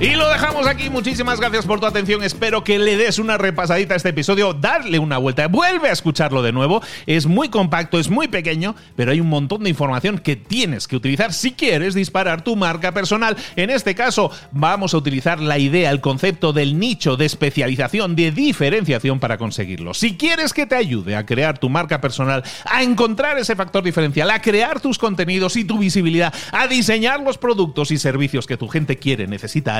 Y 0.00 0.14
lo 0.14 0.30
dejamos 0.30 0.66
aquí. 0.66 0.88
Muchísimas 0.88 1.38
gracias 1.38 1.66
por 1.66 1.78
tu 1.78 1.84
atención. 1.84 2.22
Espero 2.22 2.64
que 2.64 2.78
le 2.78 2.96
des 2.96 3.18
una 3.18 3.36
repasadita 3.36 3.92
a 3.92 3.96
este 3.98 4.08
episodio. 4.08 4.54
Darle 4.54 4.98
una 4.98 5.18
vuelta. 5.18 5.46
Vuelve 5.46 5.90
a 5.90 5.92
escucharlo 5.92 6.40
de 6.40 6.52
nuevo. 6.52 6.80
Es 7.04 7.26
muy 7.26 7.50
compacto, 7.50 7.98
es 7.98 8.08
muy 8.08 8.26
pequeño, 8.26 8.74
pero 8.96 9.12
hay 9.12 9.20
un 9.20 9.28
montón 9.28 9.62
de 9.62 9.68
información 9.68 10.16
que 10.18 10.36
tienes 10.36 10.88
que 10.88 10.96
utilizar 10.96 11.34
si 11.34 11.52
quieres 11.52 11.92
disparar 11.92 12.42
tu 12.42 12.56
marca 12.56 12.92
personal. 12.92 13.36
En 13.56 13.68
este 13.68 13.94
caso, 13.94 14.30
vamos 14.52 14.94
a 14.94 14.96
utilizar 14.96 15.38
la 15.38 15.58
idea, 15.58 15.90
el 15.90 16.00
concepto 16.00 16.54
del 16.54 16.78
nicho 16.78 17.18
de 17.18 17.26
especialización, 17.26 18.16
de 18.16 18.30
diferenciación 18.30 19.20
para 19.20 19.36
conseguirlo. 19.36 19.92
Si 19.92 20.16
quieres 20.16 20.54
que 20.54 20.64
te 20.64 20.76
ayude 20.76 21.14
a 21.14 21.26
crear 21.26 21.58
tu 21.58 21.68
marca 21.68 22.00
personal, 22.00 22.42
a 22.64 22.82
encontrar 22.82 23.36
ese 23.36 23.54
factor 23.54 23.84
diferencial, 23.84 24.30
a 24.30 24.40
crear 24.40 24.80
tus 24.80 24.96
contenidos 24.96 25.56
y 25.56 25.64
tu 25.64 25.76
visibilidad, 25.76 26.32
a 26.52 26.68
diseñar 26.68 27.20
los 27.20 27.36
productos 27.36 27.90
y 27.90 27.98
servicios 27.98 28.46
que 28.46 28.56
tu 28.56 28.66
gente 28.66 28.96
quiere, 28.96 29.26
necesita, 29.26 29.76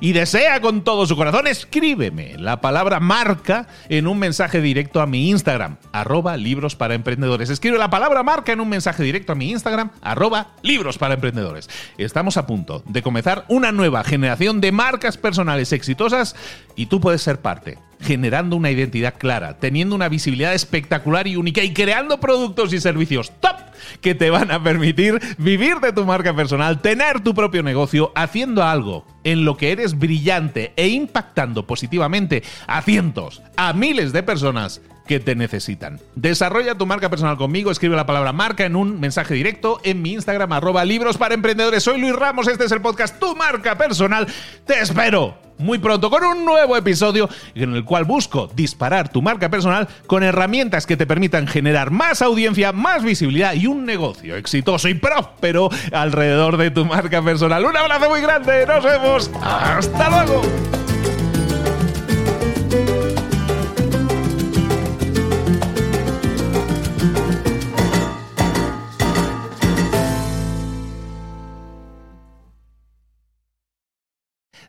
y 0.00 0.12
desea 0.12 0.60
con 0.60 0.82
todo 0.82 1.06
su 1.06 1.16
corazón, 1.16 1.46
escríbeme 1.46 2.36
la 2.38 2.60
palabra 2.60 2.98
marca 2.98 3.68
en 3.88 4.08
un 4.08 4.18
mensaje 4.18 4.60
directo 4.60 5.00
a 5.00 5.06
mi 5.06 5.30
Instagram, 5.30 5.76
arroba 5.92 6.36
libros 6.36 6.74
para 6.74 6.94
emprendedores. 6.94 7.50
Escribe 7.50 7.78
la 7.78 7.90
palabra 7.90 8.24
marca 8.24 8.52
en 8.52 8.60
un 8.60 8.68
mensaje 8.68 9.04
directo 9.04 9.32
a 9.32 9.36
mi 9.36 9.50
Instagram, 9.50 9.90
arroba 10.02 10.48
libros 10.62 10.98
para 10.98 11.14
emprendedores. 11.14 11.70
Estamos 11.98 12.36
a 12.36 12.46
punto 12.46 12.82
de 12.86 13.02
comenzar 13.02 13.44
una 13.48 13.70
nueva 13.70 14.02
generación 14.02 14.60
de 14.60 14.72
marcas 14.72 15.16
personales 15.18 15.72
exitosas 15.72 16.34
y 16.74 16.86
tú 16.86 17.00
puedes 17.00 17.22
ser 17.22 17.40
parte 17.40 17.78
generando 18.00 18.56
una 18.56 18.70
identidad 18.70 19.14
clara, 19.16 19.58
teniendo 19.58 19.94
una 19.94 20.08
visibilidad 20.08 20.52
espectacular 20.52 21.26
y 21.26 21.36
única 21.36 21.62
y 21.62 21.72
creando 21.72 22.20
productos 22.20 22.72
y 22.72 22.80
servicios 22.80 23.32
top 23.40 23.56
que 24.00 24.14
te 24.14 24.30
van 24.30 24.50
a 24.50 24.62
permitir 24.62 25.20
vivir 25.38 25.78
de 25.80 25.92
tu 25.92 26.04
marca 26.04 26.34
personal, 26.34 26.80
tener 26.80 27.20
tu 27.20 27.34
propio 27.34 27.62
negocio, 27.62 28.12
haciendo 28.14 28.62
algo 28.62 29.06
en 29.24 29.44
lo 29.44 29.56
que 29.56 29.72
eres 29.72 29.98
brillante 29.98 30.72
e 30.76 30.88
impactando 30.88 31.66
positivamente 31.66 32.42
a 32.66 32.82
cientos, 32.82 33.42
a 33.56 33.72
miles 33.72 34.12
de 34.12 34.22
personas 34.22 34.80
que 35.06 35.20
te 35.20 35.34
necesitan. 35.34 36.00
Desarrolla 36.14 36.76
tu 36.76 36.86
marca 36.86 37.10
personal 37.10 37.36
conmigo, 37.36 37.70
escribe 37.70 37.96
la 37.96 38.06
palabra 38.06 38.32
marca 38.32 38.64
en 38.64 38.76
un 38.76 39.00
mensaje 39.00 39.34
directo 39.34 39.80
en 39.84 40.02
mi 40.02 40.12
Instagram, 40.12 40.52
arroba 40.52 40.84
libros 40.84 41.18
para 41.18 41.34
emprendedores. 41.34 41.82
Soy 41.82 42.00
Luis 42.00 42.14
Ramos, 42.14 42.48
este 42.48 42.64
es 42.64 42.72
el 42.72 42.80
podcast 42.80 43.18
Tu 43.18 43.36
Marca 43.36 43.76
Personal. 43.76 44.26
Te 44.66 44.80
espero 44.80 45.44
muy 45.58 45.78
pronto 45.78 46.10
con 46.10 46.24
un 46.24 46.44
nuevo 46.44 46.76
episodio 46.76 47.28
en 47.54 47.74
el 47.74 47.84
cual 47.84 48.04
busco 48.04 48.50
disparar 48.54 49.08
tu 49.10 49.22
marca 49.22 49.50
personal 49.50 49.88
con 50.06 50.22
herramientas 50.22 50.86
que 50.86 50.96
te 50.96 51.06
permitan 51.06 51.46
generar 51.46 51.90
más 51.90 52.22
audiencia, 52.22 52.72
más 52.72 53.04
visibilidad 53.04 53.54
y 53.54 53.66
un 53.66 53.84
negocio 53.84 54.36
exitoso 54.36 54.88
y 54.88 54.94
próspero 54.94 55.68
alrededor 55.92 56.56
de 56.56 56.70
tu 56.70 56.84
marca 56.84 57.22
personal. 57.22 57.64
Un 57.64 57.76
abrazo 57.76 58.10
muy 58.10 58.20
grande, 58.20 58.66
nos 58.66 58.82
vemos, 58.82 59.13
hasta 59.16 60.10
luego. 60.10 60.42